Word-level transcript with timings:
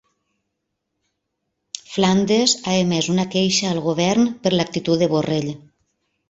Flandes 1.89 2.55
ha 2.63 2.73
emès 2.85 3.11
una 3.17 3.27
queixa 3.37 3.69
al 3.73 3.83
govern 3.89 4.27
per 4.47 4.55
l'actitud 4.57 5.05
de 5.05 5.13
Borrell 5.15 5.55